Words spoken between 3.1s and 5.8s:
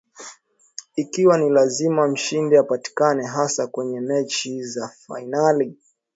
hasa kwenye mechi za finali